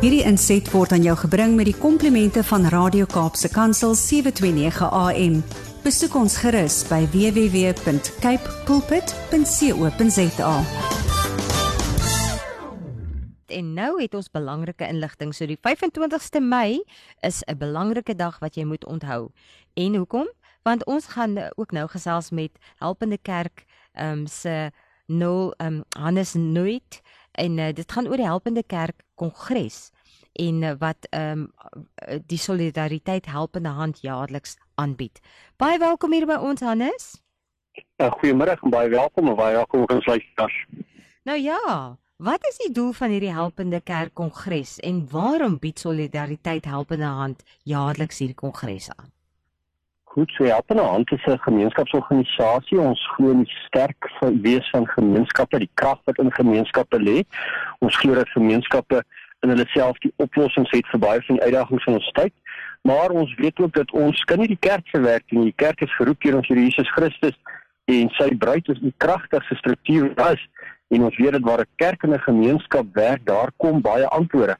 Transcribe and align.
Hierdie 0.00 0.22
inset 0.24 0.64
word 0.72 0.94
aan 0.96 1.02
jou 1.04 1.12
gebring 1.26 1.58
met 1.58 1.66
die 1.68 1.76
komplimente 1.76 2.40
van 2.48 2.62
Radio 2.72 3.04
Kaapse 3.04 3.50
Kansel 3.52 3.92
729 3.92 4.86
AM. 4.96 5.34
Besoek 5.84 6.14
ons 6.16 6.38
gerus 6.40 6.78
by 6.88 7.02
www.cape 7.12 8.54
pulpit.co.za. 8.64 10.54
En 13.52 13.68
nou 13.76 13.90
het 14.00 14.16
ons 14.16 14.32
belangrike 14.32 14.88
inligting. 14.88 15.36
So 15.36 15.44
die 15.44 15.60
25ste 15.60 16.40
Mei 16.40 16.80
is 17.20 17.44
'n 17.44 17.60
belangrike 17.60 18.16
dag 18.16 18.40
wat 18.40 18.56
jy 18.56 18.64
moet 18.64 18.86
onthou. 18.88 19.28
En 19.76 19.94
hoekom? 19.94 20.32
Want 20.62 20.86
ons 20.86 21.06
gaan 21.12 21.36
ook 21.60 21.72
nou 21.72 21.88
gesels 21.88 22.30
met 22.30 22.50
Helpende 22.78 23.18
Kerk 23.18 23.64
ehm 23.92 24.12
um, 24.12 24.26
se 24.26 24.70
Noel 25.06 25.52
ehm 25.58 25.74
um, 25.74 25.84
Hannes 25.98 26.34
Nooit 26.34 27.02
en 27.40 27.58
uh, 27.58 27.70
dit 27.72 27.92
gaan 27.92 28.08
oor 28.08 28.20
die 28.20 28.28
Helpende 28.28 28.62
Kerk 28.62 29.04
Kongres 29.14 29.88
en 30.32 30.62
uh, 30.62 30.74
wat 30.78 31.08
ehm 31.10 31.46
um, 31.46 31.86
die 32.26 32.38
solidariteit 32.38 33.26
helpende 33.26 33.68
hand 33.68 33.98
jaarliks 34.02 34.56
aanbied. 34.74 35.20
Baie 35.56 35.78
welkom 35.78 36.12
hier 36.12 36.26
by 36.26 36.38
ons 36.40 36.62
Hannes. 36.64 37.10
Uh, 38.00 38.10
Goeiemôre 38.18 38.56
en 38.56 38.72
baie 38.72 38.88
welkom 38.88 39.28
en 39.28 39.36
baie 39.36 39.54
welkom 39.58 39.84
ons 39.86 40.06
luisteraars. 40.06 40.56
Nou 41.28 41.38
ja, 41.38 41.60
wat 42.16 42.46
is 42.48 42.58
die 42.64 42.72
doel 42.72 42.92
van 42.96 43.12
hierdie 43.14 43.32
Helpende 43.32 43.80
Kerk 43.80 44.14
Kongres 44.14 44.78
en 44.80 45.04
waarom 45.10 45.58
bied 45.58 45.78
solidariteit 45.78 46.64
helpende 46.64 47.12
hand 47.20 47.44
jaarliks 47.68 48.18
hierdie 48.18 48.38
kongres 48.38 48.88
aan? 48.96 49.09
Goed, 50.12 50.32
so 50.34 50.44
Helpende 50.44 50.82
Hand 50.82 51.12
is 51.12 51.24
'n 51.24 51.38
gemeenskapsorganisasie. 51.38 52.80
Ons 52.80 53.10
glo 53.14 53.30
in 53.30 53.42
die 53.44 53.54
sterk 53.66 54.10
wees 54.42 54.70
van 54.70 54.86
gemeenskappe, 54.86 55.58
die 55.58 55.70
krag 55.74 56.00
wat 56.04 56.18
in 56.18 56.32
gemeenskappe 56.32 56.98
lê. 56.98 57.22
Ons 57.78 57.96
glo 57.96 58.14
dat 58.14 58.28
gemeenskappe 58.28 59.04
in 59.40 59.48
hulle 59.48 59.66
self 59.66 59.98
die 59.98 60.12
oplossings 60.16 60.70
het 60.70 60.86
vir 60.86 61.00
baie 61.00 61.22
van 61.22 61.36
die 61.36 61.44
uitdagings 61.44 61.84
van 61.84 61.94
ons 61.94 62.10
tyd. 62.12 62.32
Maar 62.82 63.10
ons 63.10 63.34
weet 63.34 63.60
ook 63.60 63.72
dat 63.72 63.90
ons 63.90 64.24
kan 64.24 64.38
nie 64.38 64.48
die 64.48 64.64
kerk 64.68 64.88
se 64.88 65.00
werk 65.00 65.28
doen 65.28 65.38
nie. 65.38 65.52
Die 65.54 65.64
kerk 65.64 65.80
is 65.80 65.94
geroep 65.94 66.20
deur 66.20 66.36
ons 66.36 66.48
Here 66.48 66.60
Jesus 66.60 66.90
Christus 66.90 67.38
en 67.84 68.10
sy 68.18 68.34
bruid 68.34 68.68
is 68.68 68.80
die 68.80 68.94
kragtigste 68.96 69.54
struktuur 69.54 70.10
was 70.16 70.42
en 70.88 71.04
ons 71.04 71.16
weet 71.16 71.32
dat 71.38 71.46
waar 71.46 71.60
'n 71.60 71.70
kerk 71.76 72.02
en 72.02 72.14
'n 72.14 72.26
gemeenskap 72.26 72.86
werk, 72.94 73.24
daar 73.24 73.50
kom 73.56 73.80
baie 73.80 74.08
antwoorde. 74.08 74.58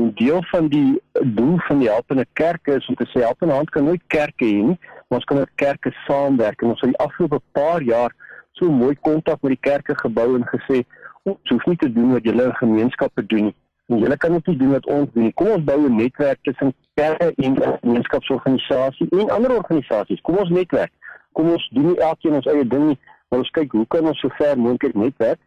En 0.00 0.10
deel 0.14 0.42
van 0.42 0.68
die 0.68 1.02
doel 1.12 1.58
van 1.58 1.78
die 1.78 1.88
helpende 1.88 2.26
kerke 2.32 2.74
is 2.74 2.86
om 2.86 2.94
te 2.94 3.06
sê 3.12 3.20
helpende 3.20 3.54
hand 3.54 3.70
kan 3.70 3.84
nooit 3.84 4.02
kerke 4.06 4.46
hê 4.46 4.60
nie, 4.70 4.78
maar 5.08 5.18
ons 5.18 5.26
kan 5.28 5.36
met 5.36 5.50
kerke 5.54 5.92
saamwerk. 6.06 6.62
En 6.62 6.72
ons 6.72 6.80
het 6.80 6.92
die 6.94 7.02
afgelope 7.04 7.40
paar 7.52 7.82
jaar 7.82 8.14
so 8.56 8.70
mooi 8.72 8.94
kontak 9.08 9.42
met 9.42 9.56
die 9.56 9.64
kerke 9.70 9.96
gebou 9.98 10.28
en 10.38 10.46
gesê 10.52 10.80
ons 11.28 11.52
hoef 11.52 11.66
nie 11.68 11.76
te 11.82 11.90
doen 11.92 12.14
wat 12.14 12.24
julle 12.24 12.46
gemeenskappe 12.62 13.26
doen 13.32 13.50
nie. 13.50 13.56
En 13.90 14.00
julle 14.04 14.16
kan 14.22 14.32
net 14.32 14.48
doen 14.62 14.72
wat 14.72 14.88
ons 14.94 15.12
doen. 15.12 15.32
Kom 15.34 15.52
ons 15.56 15.68
bou 15.68 15.78
'n 15.84 15.96
netwerk 15.96 16.38
tussen 16.48 16.72
kerke 16.94 17.32
en 17.36 17.60
gemeenskapsorganisasies 17.62 19.12
en 19.20 19.30
ander 19.36 19.56
organisasies. 19.56 20.20
Kom 20.20 20.36
ons 20.36 20.48
netwerk. 20.48 20.92
Kom 21.32 21.50
ons 21.50 21.68
doen 21.72 21.86
nie 21.86 22.00
elkeen 22.00 22.40
ons 22.40 22.46
eie 22.46 22.66
ding 22.66 22.86
nie, 22.86 22.98
maar 23.28 23.38
ons 23.38 23.50
kyk 23.50 23.72
hoe 23.72 23.86
kan 23.86 24.06
ons 24.06 24.20
so 24.20 24.28
ver 24.38 24.58
moontlik 24.58 24.94
netwerk? 24.94 25.38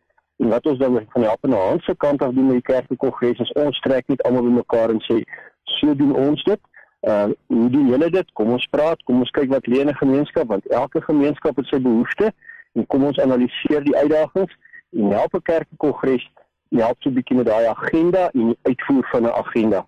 En 0.43 0.49
wat 0.49 0.65
ons 0.65 0.77
dan 0.77 0.93
van 0.93 1.21
die 1.21 1.29
helpende 1.29 1.55
hand 1.55 1.83
se 1.83 1.95
kant 1.95 2.21
af 2.21 2.33
doen 2.33 2.45
met 2.45 2.53
die 2.53 2.61
kerkkongres 2.61 3.39
is 3.39 3.51
ons 3.51 3.79
trek 3.79 4.07
net 4.07 4.23
almal 4.27 4.43
bymekaar 4.43 4.91
en 4.91 4.99
sê 5.05 5.21
so 5.63 5.95
doen 5.95 6.15
ons 6.15 6.43
dit. 6.43 6.59
Uh 7.07 7.29
hoe 7.47 7.69
doen 7.69 7.87
julle 7.87 8.09
dit? 8.09 8.33
Kom 8.33 8.51
ons 8.51 8.65
praat, 8.75 9.03
kom 9.07 9.21
ons 9.23 9.31
kyk 9.37 9.47
wat 9.53 9.69
lê 9.71 9.79
in 9.79 9.91
'n 9.91 10.01
gemeenskap 10.01 10.47
want 10.47 10.67
elke 10.67 11.01
gemeenskap 11.01 11.55
het 11.55 11.67
sy 11.71 11.79
behoeftes 11.79 12.35
en 12.75 12.87
kom 12.87 13.03
ons 13.03 13.19
analiseer 13.19 13.83
die 13.83 13.95
uitdagings 13.95 14.57
en 14.91 15.11
help 15.11 15.33
'n 15.33 15.41
kerkkongres 15.51 16.27
help 16.69 16.97
so 16.99 17.09
'n 17.09 17.13
bietjie 17.13 17.37
met 17.37 17.45
daai 17.45 17.65
agenda 17.65 18.29
en 18.31 18.47
die 18.47 18.59
uitvoer 18.61 19.07
van 19.11 19.23
'n 19.23 19.37
agenda. 19.43 19.85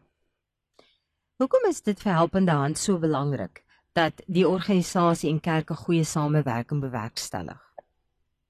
Hoekom 1.37 1.69
is 1.69 1.81
dit 1.81 1.99
vir 1.99 2.13
helpende 2.13 2.51
hand 2.51 2.77
so 2.77 2.99
belangrik 2.99 3.63
dat 3.93 4.23
die 4.25 4.47
organisasie 4.47 5.29
en 5.29 5.39
kerke 5.39 5.73
goeie 5.73 6.03
samewerking 6.03 6.79
bewerkstellig? 6.81 7.61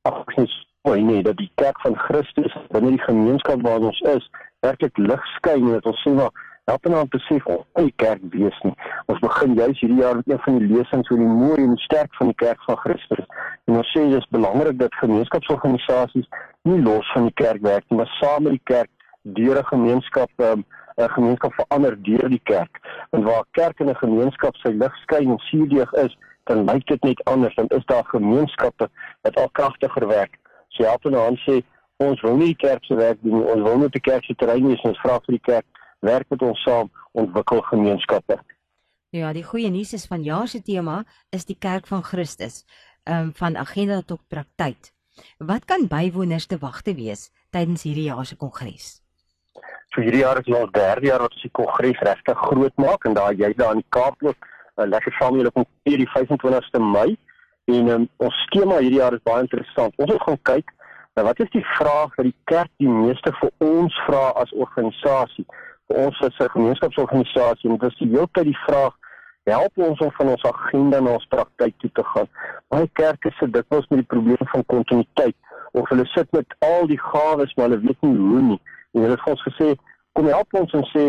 Ag, 0.02 0.24
dis 0.35 0.65
mooi 0.85 1.01
nee 1.03 1.23
dat 1.23 1.38
die 1.38 1.51
kerk 1.56 1.79
van 1.81 1.96
Christus 1.97 2.53
binne 2.73 2.91
die 2.94 3.06
gemeenskap 3.06 3.62
waar 3.66 3.81
ons 3.90 4.00
is, 4.16 4.25
werklik 4.66 4.97
lig 4.97 5.23
skyn 5.38 5.63
en 5.66 5.78
dat 5.78 5.88
ons 5.90 6.01
sien 6.06 6.19
maar 6.19 6.34
help 6.69 6.85
om 6.90 7.09
te 7.13 7.22
sê 7.25 7.38
ons 7.44 7.62
oh, 7.62 7.84
die 7.85 7.94
kerk 8.01 8.22
wees 8.34 8.57
nie. 8.66 8.73
Ons 9.12 9.22
begin 9.23 9.53
juis 9.57 9.81
hierdie 9.81 10.01
jaar 10.01 10.19
met 10.19 10.29
een 10.29 10.41
van 10.46 10.59
die 10.62 10.69
lesings 10.72 11.12
oor 11.12 11.22
die 11.22 11.31
mooi 11.41 11.57
en 11.63 11.75
sterk 11.84 12.13
van 12.19 12.31
die 12.31 12.38
kerk 12.41 12.62
van 12.68 12.79
Christus. 12.84 13.25
En 13.66 13.79
ons 13.81 13.91
sê 13.94 14.06
dis 14.13 14.29
belangrik 14.38 14.79
dat 14.81 15.01
gemeenskapsorganisasies 15.01 16.29
nie 16.69 16.79
los 16.85 17.12
van 17.13 17.29
die 17.29 17.38
kerk 17.41 17.66
werk 17.66 17.85
nie, 17.90 18.00
maar 18.02 18.13
saam 18.19 18.47
met 18.47 18.57
die 18.57 18.66
kerk 18.73 18.90
deur 19.40 19.62
'n 19.62 19.69
gemeenskap 19.73 20.47
um, 20.50 20.66
'n 20.97 21.09
gemeenskap 21.17 21.53
verander 21.59 21.97
deur 22.09 22.29
die 22.29 22.46
kerk. 22.53 22.81
Want 23.12 23.25
waar 23.25 23.46
kerk 23.52 23.79
en 23.79 23.90
'n 23.90 24.02
gemeenskap 24.06 24.56
sy 24.62 24.73
lig 24.73 24.96
skyn 25.03 25.31
en 25.31 25.46
suurdeeg 25.50 25.94
is, 26.06 26.17
dan 26.46 26.66
lyk 26.66 26.85
dit 26.88 27.03
net 27.03 27.23
anders. 27.25 27.56
Dan 27.56 27.67
is 27.69 27.85
daar 27.85 28.06
gemeenskappe 28.06 28.90
wat 29.22 29.38
al 29.38 29.50
kragtiger 29.50 30.07
werk 30.07 30.38
sy 30.75 30.88
help 30.88 31.06
en 31.09 31.18
aan 31.19 31.38
sê 31.46 31.62
ons 32.03 32.22
wil 32.25 32.38
nie 32.40 32.52
die 32.53 32.62
kerk 32.68 32.84
se 32.86 32.97
werk 33.00 33.22
doen 33.24 33.44
ons 33.44 33.63
wil 33.63 33.80
net 33.84 33.96
die 33.96 34.03
kerk 34.03 34.25
se 34.28 34.36
terrein 34.36 34.68
wees. 34.68 34.84
Ons 34.84 35.00
vra 35.03 35.19
vir 35.25 35.38
die 35.38 35.46
kerk 35.46 35.84
werk 36.06 36.30
met 36.30 36.44
ons 36.44 36.63
saam 36.68 36.91
ontwikkel 37.13 37.63
gemeenskappe. 37.69 38.40
Ja 39.16 39.31
die 39.34 39.46
goeie 39.47 39.72
nuus 39.72 39.94
is 39.96 40.08
van 40.12 40.24
jaar 40.24 40.47
se 40.52 40.62
tema 40.62 41.03
is 41.31 41.47
die 41.47 41.58
kerk 41.59 41.88
van 41.88 42.03
Christus 42.03 42.66
um, 43.08 43.31
van 43.40 43.56
agenda 43.58 44.02
tot 44.02 44.22
praktyk. 44.28 44.91
Wat 45.40 45.66
kan 45.66 45.88
bywoners 45.88 46.47
te 46.52 46.59
wagte 46.59 46.96
wees 46.96 47.30
tydens 47.56 47.85
hierdie 47.88 48.09
jaar 48.09 48.25
se 48.28 48.35
kongres? 48.35 49.00
So 49.94 50.03
hierdie 50.03 50.25
jaar 50.25 50.41
is 50.41 50.50
nou 50.52 50.66
al 50.66 50.74
derde 50.75 51.08
jaar 51.08 51.24
wat 51.24 51.38
ons 51.38 51.46
die 51.46 51.53
kongres 51.56 52.02
regtig 52.03 52.41
groot 52.50 52.75
maak 52.81 53.08
en 53.08 53.16
daar 53.16 53.31
jy 53.34 53.53
daar 53.56 53.78
in 53.78 53.84
die 53.84 53.94
Kaap 53.96 54.19
ook 54.19 54.35
uh, 54.35 54.84
lekker 54.84 55.16
saam 55.19 55.40
julle 55.40 55.53
kom 55.56 55.68
hier 55.88 56.02
die 56.03 56.12
25ste 56.12 56.81
Mei 56.84 57.16
En 57.66 57.88
um, 57.90 58.09
ons 58.22 58.42
skema 58.46 58.78
hierdie 58.78 59.00
jaar 59.00 59.16
is 59.18 59.24
baie 59.26 59.42
interessant. 59.42 59.96
Ons 59.98 60.20
gaan 60.22 60.42
kyk 60.50 60.74
na 61.18 61.24
wat 61.26 61.40
is 61.40 61.50
die 61.53 61.64
vraag 61.78 62.12
wat 62.18 62.28
die 62.28 62.38
kerk 62.52 62.70
die 62.84 62.92
meeste 62.92 63.31
vir 63.40 63.53
ons 63.66 63.96
vra 64.06 64.28
as 64.42 64.52
organisasie. 64.66 65.46
Vir 65.90 66.02
ons 66.06 66.22
as 66.28 66.38
'n 66.40 66.53
gemeenskapsorganisasie 66.58 67.70
en 67.70 67.78
dit 67.78 67.90
is 67.92 67.98
die 68.02 68.12
hele 68.12 68.28
tyd 68.34 68.52
die 68.52 68.64
vraag 68.68 68.94
help 69.50 69.78
ons 69.78 70.00
om 70.00 70.12
van 70.18 70.30
ons 70.34 70.46
agenda 70.50 71.00
na 71.00 71.16
ons 71.18 71.28
praktyk 71.30 71.74
toe 71.80 71.90
te 71.94 72.03
gaan. 72.03 72.30
Baie 72.74 72.90
kerke 73.02 73.31
sit 73.40 73.53
dikwels 73.53 73.88
met 73.90 74.02
die 74.02 74.12
probleem 74.14 74.50
van 74.53 74.66
kontinuïteit 74.74 75.36
of 75.72 75.90
hulle 75.90 76.06
sit 76.14 76.32
met 76.32 76.56
al 76.59 76.88
die 76.88 77.00
gawes 77.00 77.53
maar 77.56 77.70
hulle 77.70 77.82
weet 77.88 78.02
nie 78.02 78.18
hoe 78.18 78.42
nie. 78.42 78.62
En 78.94 79.02
hulle 79.02 79.18
het 79.18 79.30
ons 79.30 79.47
gesê 79.50 79.76
kom 80.14 80.28
help 80.28 80.53
ons 80.53 80.74
en 80.74 80.86
sê 80.94 81.06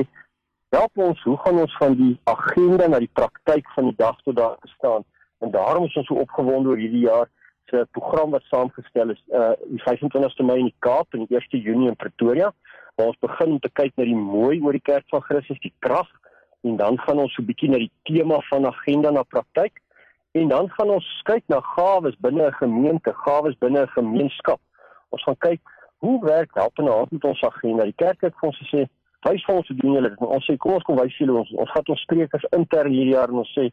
help 0.77 1.05
ons 1.09 1.23
hoe 1.23 1.37
gaan 1.45 1.61
ons 1.65 1.77
van 1.81 1.95
die 2.01 2.15
agenda 2.25 2.89
na 2.89 2.99
die 2.99 3.13
praktyk 3.13 3.69
van 3.75 3.91
die 3.91 3.99
dag 4.01 4.17
tot 4.25 4.37
dag 4.37 4.57
staan? 4.77 5.05
En 5.45 5.51
daarom 5.51 5.85
is 5.85 5.97
ons 5.97 6.07
so 6.07 6.15
opgewonde 6.15 6.69
oor 6.69 6.81
hierdie 6.81 7.07
jaar 7.07 7.29
se 7.71 7.87
program 7.91 8.31
wat 8.31 8.43
saamgestel 8.51 9.11
is 9.11 9.23
uh 9.35 9.53
die 9.67 9.83
25ste 9.83 10.45
Mei 10.47 10.59
in 10.63 10.71
die 10.71 10.81
Kaap 10.87 11.15
en 11.15 11.27
die 11.27 11.39
1ste 11.39 11.59
Junie 11.63 11.89
in 11.91 11.99
Pretoria 11.99 12.53
waar 12.97 13.11
ons 13.11 13.19
begin 13.21 13.57
om 13.57 13.59
te 13.61 13.73
kyk 13.77 13.97
na 13.97 14.07
die 14.09 14.17
mooi 14.17 14.61
oor 14.63 14.73
die 14.73 14.85
kerk 14.85 15.05
van 15.13 15.25
Christus, 15.27 15.59
die 15.61 15.75
krag 15.85 16.09
en 16.67 16.79
dan 16.81 16.97
gaan 17.05 17.19
ons 17.25 17.35
so 17.35 17.43
'n 17.43 17.49
bietjie 17.51 17.71
na 17.71 17.79
die 17.83 17.93
tema 18.09 18.41
van 18.51 18.67
agenda 18.67 19.11
na 19.11 19.23
praktyk 19.23 19.83
en 20.33 20.49
dan 20.49 20.71
gaan 20.71 20.91
ons 20.91 21.09
kyk 21.25 21.45
na 21.49 21.61
gawes 21.61 22.17
binne 22.21 22.47
'n 22.47 22.59
gemeente, 22.61 23.13
gawes 23.25 23.57
binne 23.59 23.83
'n 23.83 23.95
gemeenskap. 23.99 24.61
Ons 25.11 25.23
gaan 25.23 25.39
kyk 25.39 25.61
hoe 25.99 26.25
werk 26.25 26.51
help 26.55 26.79
en 26.79 26.85
help 26.85 27.11
met 27.11 27.25
ons 27.25 27.43
agenda. 27.43 27.85
Die 27.85 28.01
kerk 28.05 28.21
het 28.21 28.35
vir 28.41 28.49
ons 28.49 28.63
gesê 28.63 28.87
wys 29.27 29.45
vir 29.45 29.57
ons 29.57 29.69
hoe 29.69 29.77
doen 29.77 29.93
julle 29.93 30.09
dit. 30.09 30.19
Ons 30.19 30.47
sê 30.47 30.57
kom 30.57 30.73
ons 30.73 30.83
kom 30.83 30.97
wys 30.97 31.19
julle 31.19 31.39
ons 31.39 31.53
ons 31.53 31.73
vat 31.73 31.89
ons 31.89 32.01
sprekers 32.01 32.45
intern 32.51 32.93
hierdie 32.93 33.15
jaar 33.15 33.29
en 33.29 33.43
ons 33.45 33.55
sê 33.59 33.71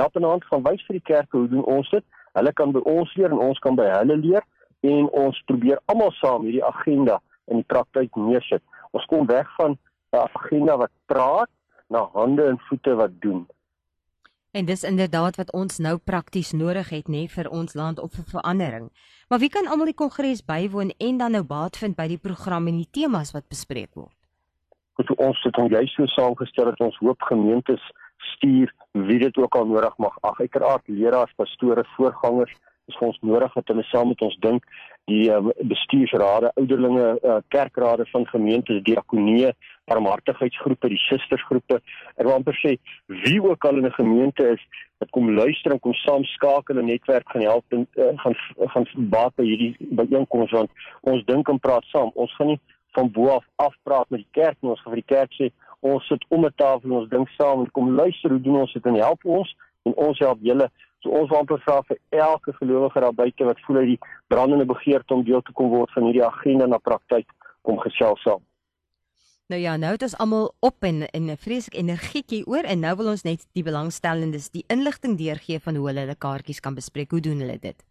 help 0.00 0.12
die 0.12 0.24
hand 0.24 0.44
van 0.50 0.62
wys 0.62 0.84
vir 0.86 0.98
die 0.98 1.08
kerke 1.12 1.36
hoe 1.36 1.48
doen 1.48 1.64
ons 1.64 1.90
dit. 1.90 2.04
Hulle 2.32 2.52
kan 2.52 2.72
by 2.72 2.80
ons 2.88 3.14
leer 3.14 3.30
en 3.30 3.42
ons 3.50 3.58
kan 3.58 3.76
by 3.76 3.88
hulle 3.92 4.16
leer 4.16 4.44
en 4.82 5.08
ons 5.24 5.42
probeer 5.46 5.80
almal 5.92 6.12
saam 6.18 6.46
hierdie 6.48 6.64
agenda 6.64 7.20
in 7.50 7.60
die 7.60 7.68
praktyk 7.68 8.16
neersit. 8.16 8.62
Ons 8.92 9.04
kom 9.10 9.26
weg 9.26 9.48
van 9.56 9.78
'n 10.12 10.28
agenda 10.28 10.76
wat 10.76 10.92
praat 11.06 11.50
na 11.88 12.08
hande 12.12 12.46
en 12.48 12.58
voete 12.68 12.94
wat 12.94 13.20
doen. 13.20 13.46
En 14.52 14.64
dis 14.64 14.82
inderdaad 14.84 15.36
wat 15.36 15.52
ons 15.52 15.78
nou 15.78 15.96
prakties 15.96 16.52
nodig 16.52 16.88
het 16.88 17.06
nê 17.08 17.22
vir 17.28 17.48
ons 17.48 17.74
land 17.74 17.98
op 17.98 18.12
vir 18.12 18.24
verandering. 18.24 18.90
Maar 19.28 19.38
wie 19.38 19.48
kan 19.48 19.66
almal 19.66 19.88
die 19.88 19.96
kongres 19.96 20.44
bywoon 20.44 20.90
en 20.98 21.16
dan 21.16 21.32
nou 21.32 21.42
baat 21.42 21.76
vind 21.76 21.96
by 21.96 22.06
die 22.10 22.20
program 22.20 22.66
en 22.66 22.76
die 22.76 22.90
temas 22.90 23.32
wat 23.32 23.48
bespreek 23.48 23.94
word? 23.94 24.16
Goed, 25.00 25.08
ons 25.16 25.40
het 25.42 25.56
hom 25.56 25.70
juist 25.72 25.96
so 25.96 26.06
saamgestel 26.06 26.68
dat 26.68 26.80
ons 26.84 26.98
hoop 27.00 27.22
gemeentes 27.22 27.86
stuur 28.36 28.72
wie 29.08 29.18
dit 29.18 29.36
ook 29.36 29.54
al 29.56 29.66
nodig 29.66 29.96
mag. 29.96 30.16
Ag 30.20 30.40
uiteraard 30.40 30.88
leraars, 30.88 31.32
pastore, 31.36 31.84
voorgangers 31.96 32.54
is 32.90 32.96
vir 32.98 33.08
ons 33.08 33.20
nodig 33.22 33.52
dat 33.54 33.70
hulle 33.70 33.84
saam 33.88 34.10
met 34.10 34.22
ons 34.26 34.38
dink 34.42 34.66
die 35.10 35.26
uh, 35.30 35.40
bestuursrade, 35.66 36.52
ouderlinge, 36.60 37.06
uh, 37.22 37.38
kerkrade 37.54 38.06
van 38.10 38.26
gemeentes, 38.30 38.82
diakonie, 38.86 39.50
barmhartigheidsgroepe, 39.90 40.90
die 40.92 41.00
sustersgroepe. 41.08 41.80
Ek 42.16 42.26
wil 42.26 42.36
amper 42.36 42.58
sê 42.60 42.76
wie 43.24 43.40
ook 43.42 43.66
al 43.66 43.80
in 43.80 43.86
'n 43.86 43.98
gemeente 43.98 44.46
is 44.54 44.62
wat 45.02 45.10
kom 45.10 45.30
luister 45.34 45.72
en 45.72 45.80
kom 45.80 45.94
saam 45.94 46.24
skakel 46.24 46.78
en 46.78 46.86
netwerk 46.86 47.28
gaan 47.30 47.42
help 47.42 47.64
en 47.72 47.86
uh, 47.96 48.12
gaan 48.22 48.36
gaan 48.74 48.86
baat 48.94 49.34
by 49.36 49.44
hierdie 49.44 49.74
byeenkomste 49.78 50.56
want 50.56 50.70
ons 51.00 51.24
dink 51.26 51.48
en 51.48 51.58
praat 51.58 51.84
saam. 51.90 52.10
Ons 52.14 52.34
gaan 52.36 52.54
nie 52.54 52.60
van 52.94 53.10
bo 53.10 53.28
af 53.28 53.44
afpraat 53.56 54.10
met 54.10 54.22
die 54.22 54.32
kerk 54.40 54.56
en 54.60 54.68
ons 54.68 54.80
gaan 54.82 54.94
vir 54.94 55.02
die 55.02 55.14
kerk 55.14 55.32
sê 55.38 55.50
ons 55.82 56.06
sit 56.06 56.24
om 56.28 56.46
'n 56.46 56.54
tafel 56.56 56.90
en 56.90 56.96
ons 57.00 57.10
dink 57.10 57.28
saam 57.38 57.60
en 57.60 57.70
kom 57.70 57.94
luister 57.94 58.30
hoe 58.30 58.40
doen 58.40 58.60
ons 58.62 58.72
dit 58.72 58.86
en 58.86 58.94
help 58.94 59.24
ons 59.24 59.56
en 59.82 59.94
ons 59.94 60.18
help 60.18 60.38
julle 60.40 60.70
so 61.02 61.10
ons 61.10 61.30
wil 61.30 61.38
amper 61.38 61.60
vra 61.66 61.80
vir 61.88 61.98
elke 62.10 62.52
gelowige 62.60 63.00
daar 63.00 63.18
buite 63.24 63.44
wat 63.44 63.60
voel 63.66 63.80
hy 63.82 63.86
die 63.86 64.00
brandende 64.28 64.66
begeerte 64.74 65.14
om 65.14 65.24
deel 65.24 65.42
te 65.42 65.52
kom 65.52 65.68
word 65.74 65.90
van 65.90 66.08
hierdie 66.08 66.26
agenda 66.26 66.66
na 66.66 66.78
praktyk 66.78 67.28
kom 67.62 67.78
gesels 67.82 68.22
saam 68.22 68.42
Nou 69.52 69.60
ja, 69.60 69.74
nou 69.76 69.90
het 69.92 70.04
ons 70.06 70.14
almal 70.22 70.46
op 70.64 70.84
en 70.88 71.02
in 71.12 71.26
'n 71.30 71.36
vreeslike 71.36 71.76
energietjie 71.76 72.46
oor 72.46 72.64
en 72.64 72.80
nou 72.80 72.96
wil 72.96 73.08
ons 73.10 73.22
net 73.22 73.46
die 73.52 73.62
belangstellendes 73.62 74.50
die 74.50 74.64
inligting 74.68 75.18
deurgee 75.18 75.60
van 75.60 75.76
hoe 75.76 75.86
hulle 75.86 76.00
hulle 76.00 76.14
kaartjies 76.14 76.60
kan 76.60 76.74
bespreek. 76.74 77.10
Hoe 77.10 77.20
doen 77.20 77.38
hulle 77.38 77.58
dit? 77.58 77.84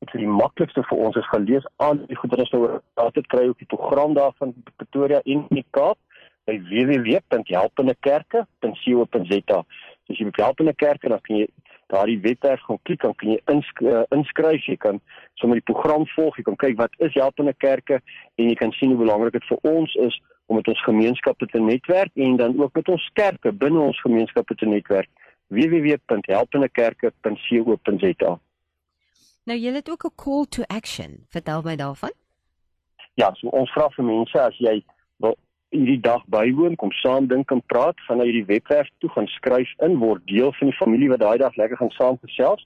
Dit 0.00 0.14
is 0.14 0.20
die 0.20 0.26
maklikste 0.26 0.82
vir 0.82 0.98
ons 0.98 1.16
is 1.16 1.28
gelees 1.28 1.66
aan 1.76 2.02
die 2.06 2.16
goedere 2.16 2.46
nou 2.52 2.80
altyd 2.94 3.26
kry 3.26 3.48
op 3.48 3.58
die 3.58 3.70
program 3.76 4.14
daar 4.14 4.32
van 4.38 4.54
Pretoria 4.76 5.20
en 5.24 5.46
die 5.48 5.66
Kaap 5.70 5.98
by 6.46 6.56
www.helpendekerke.co.za. 6.70 9.58
As 10.10 10.18
jy 10.18 10.24
by 10.28 10.42
Helpende 10.42 10.74
Kerke 10.74 11.08
dan 11.08 11.20
kan 11.22 11.36
jy 11.36 11.46
daardie 11.92 12.20
webwerf 12.24 12.62
gaan 12.66 12.80
klik, 12.82 13.00
dan 13.04 13.14
kan 13.20 13.28
jy 13.34 13.40
insk 13.52 13.74
uh, 13.84 14.04
inskryf, 14.16 14.62
jy 14.66 14.78
kan 14.80 14.96
sommer 15.40 15.56
die 15.60 15.68
program 15.68 16.04
volg, 16.14 16.32
jy 16.36 16.44
kan 16.48 16.60
kyk 16.60 16.76
wat 16.80 16.92
is 17.04 17.18
Helpende 17.18 17.54
Kerke 17.60 17.96
en 18.40 18.44
jy 18.48 18.56
kan 18.58 18.72
sien 18.78 18.90
hoe 18.94 19.02
belangrik 19.04 19.34
dit 19.36 19.46
vir 19.50 19.60
ons 19.68 19.90
is 20.08 20.16
om 20.50 20.56
met 20.56 20.68
ons 20.68 20.84
gemeenskappe 20.84 21.46
te 21.46 21.60
netwerk 21.60 22.10
en 22.14 22.36
dan 22.36 22.60
ook 22.60 22.74
met 22.74 22.88
ons 22.88 23.10
kerke 23.18 23.52
binne 23.52 23.80
ons 23.80 24.00
gemeenskappe 24.00 24.54
te 24.54 24.66
netwerk 24.66 25.08
www.helpendekerke.co.za. 25.52 28.40
Nou 29.44 29.58
jy 29.58 29.72
het 29.74 29.90
ook 29.90 30.04
'n 30.04 30.14
call 30.14 30.46
to 30.46 30.62
action. 30.66 31.26
Vertel 31.28 31.62
my 31.62 31.76
daarvan. 31.76 32.12
Ja, 33.14 33.34
so 33.34 33.48
ons 33.48 33.72
vra 33.72 33.90
vir 33.90 34.04
mense 34.04 34.40
as 34.40 34.58
jy 34.58 34.84
wil 35.16 35.36
hierdie 35.72 36.00
dag 36.00 36.24
bywoon, 36.32 36.76
kom 36.76 36.92
saam 37.00 37.26
dink 37.28 37.50
en 37.50 37.62
praat, 37.72 38.00
gaan 38.06 38.18
na 38.20 38.24
hierdie 38.28 38.48
webwerf 38.48 38.88
toe 39.00 39.10
gaan 39.14 39.28
skryf 39.32 39.70
in 39.86 39.94
word 40.02 40.22
deel 40.30 40.50
van 40.58 40.66
die 40.70 40.78
familie 40.78 41.12
wat 41.12 41.22
daai 41.24 41.38
dag 41.42 41.54
lekker 41.56 41.78
gaan 41.80 41.96
saam 41.96 42.16
gesels. 42.22 42.62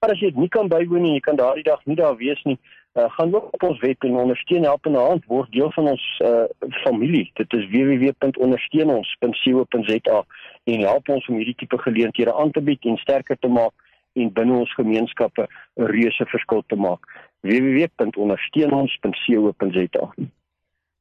Maar 0.00 0.10
as 0.14 0.22
jy 0.24 0.30
nie 0.36 0.48
kan 0.48 0.66
bywoon 0.72 1.02
nie, 1.04 1.14
jy 1.18 1.24
kan 1.24 1.40
daardie 1.40 1.66
dag 1.66 1.80
nie 1.88 1.96
daar 1.96 2.16
wees 2.20 2.42
nie, 2.48 2.58
uh, 2.98 3.08
gaan 3.16 3.34
ook 3.34 3.46
op 3.56 3.62
ons 3.68 3.82
web 3.84 3.98
en 4.04 4.22
ondersteun 4.22 4.64
help 4.64 4.82
in 4.86 4.92
'n 4.92 5.06
hand 5.08 5.24
word 5.26 5.52
deel 5.52 5.72
van 5.72 5.86
ons 5.94 6.04
uh, 6.24 6.44
familie. 6.84 7.30
Dit 7.34 7.52
is 7.52 7.68
www.ondersteunons.co.za 7.74 10.18
en 10.64 10.80
help 10.80 11.08
ons 11.08 11.28
om 11.28 11.36
hierdie 11.36 11.54
tipe 11.54 11.78
geleenthede 11.78 12.34
aan 12.34 12.50
te 12.50 12.60
bied 12.60 12.84
en 12.84 12.96
sterker 12.96 13.38
te 13.38 13.48
maak 13.48 13.72
en 14.12 14.32
binne 14.32 14.58
ons 14.58 14.74
gemeenskappe 14.74 15.48
'n 15.76 15.84
reuse 15.84 16.26
verskil 16.26 16.62
te 16.66 16.76
maak. 16.76 17.28
www.ondersteunons.co.za 17.40 20.12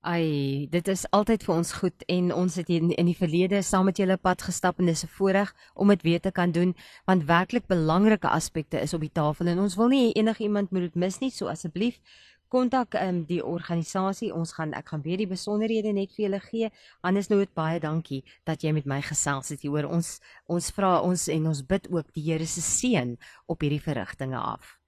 Ai, 0.01 0.67
dit 0.71 0.87
is 0.87 1.01
altyd 1.11 1.41
vir 1.43 1.53
ons 1.59 1.71
goed 1.75 2.03
en 2.07 2.29
ons 2.31 2.53
het 2.55 2.69
in, 2.71 2.93
in 2.95 3.07
die 3.09 3.17
verlede 3.19 3.59
saam 3.67 3.89
met 3.89 3.97
julle 3.99 4.15
pad 4.15 4.45
gestap 4.47 4.79
en 4.79 4.87
dis 4.87 5.03
'n 5.03 5.11
voorreg 5.11 5.51
om 5.75 5.87
dit 5.91 6.01
weer 6.01 6.21
te 6.21 6.31
kan 6.31 6.51
doen 6.51 6.73
want 7.05 7.25
werklik 7.27 7.67
belangrike 7.67 8.27
aspekte 8.27 8.79
is 8.79 8.93
op 8.93 9.01
die 9.01 9.11
tafel 9.11 9.47
en 9.47 9.59
ons 9.59 9.75
wil 9.75 9.87
nie 9.87 10.13
enigiemand 10.13 10.71
moet 10.71 10.81
dit 10.81 10.95
mis 10.95 11.19
nie 11.19 11.29
so 11.29 11.47
asseblief 11.47 11.99
kontak 12.47 12.93
um, 12.93 13.25
die 13.25 13.45
organisasie. 13.45 14.33
Ons 14.33 14.53
gaan 14.53 14.71
ek 14.73 14.87
gaan 14.87 15.01
weer 15.01 15.17
die 15.17 15.27
besonderhede 15.27 15.91
net 15.93 16.15
vir 16.15 16.25
julle 16.25 16.39
gee. 16.39 16.69
Hannes 17.03 17.29
nou 17.29 17.39
het 17.39 17.53
baie 17.53 17.79
dankie 17.79 18.23
dat 18.45 18.63
jy 18.63 18.71
met 18.71 18.85
my 18.85 19.01
gesels 19.01 19.49
het 19.49 19.61
hier 19.61 19.87
ons 19.87 20.21
ons 20.47 20.71
vra 20.71 21.01
ons 21.01 21.27
en 21.27 21.47
ons 21.47 21.61
bid 21.61 21.91
ook 21.91 22.07
die 22.13 22.23
Here 22.23 22.45
se 22.45 22.61
seën 22.61 23.17
op 23.47 23.59
hierdie 23.59 23.81
verrigtinge 23.81 24.39
af. 24.39 24.79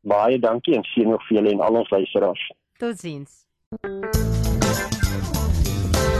Baie 0.00 0.38
dankie 0.38 0.74
en 0.74 0.84
seën 0.94 1.10
nog 1.10 1.22
vir 1.28 1.36
julle 1.36 1.52
en 1.52 1.60
al 1.60 1.74
ons 1.84 1.90
luisteraars. 1.90 2.50
Totsiens 2.78 3.44